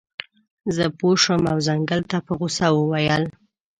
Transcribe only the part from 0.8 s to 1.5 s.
پوه شم